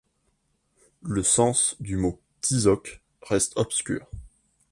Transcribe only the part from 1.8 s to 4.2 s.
mot Tizoc reste obscur.